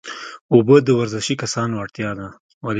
اوبه 0.53 0.77
د 0.87 0.89
ورزشي 0.99 1.35
کسانو 1.43 1.75
اړتیا 1.83 2.09
ده 2.19 2.27